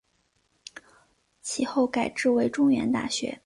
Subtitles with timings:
[1.43, 3.39] 其后改制为中原大学。